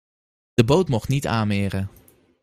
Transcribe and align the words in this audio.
De 0.53 0.63
boot 0.63 0.89
mocht 0.89 1.07
niet 1.07 1.27
aanmeren. 1.27 1.89